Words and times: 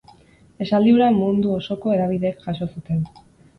Esaldi 0.65 0.93
hura 0.95 1.09
mundu 1.17 1.53
osoko 1.59 1.95
hedabideek 1.99 2.43
jaso 2.49 2.71
zuten. 2.73 3.07